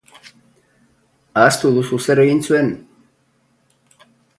[1.41, 2.77] Ahaztu duzu zer egin zuen?